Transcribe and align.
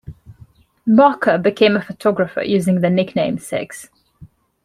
Barker 0.87 1.37
became 1.37 1.75
a 1.75 1.81
photographer, 1.83 2.41
using 2.41 2.81
the 2.81 2.89
nickname 2.89 3.37
'Six'. 3.37 3.87